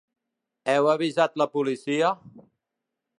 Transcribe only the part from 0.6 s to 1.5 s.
Heu avisat la